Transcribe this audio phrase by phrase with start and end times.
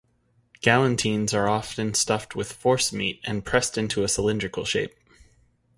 [0.63, 4.95] Galantines are often stuffed with forcemeat, and pressed into a cylindrical shape.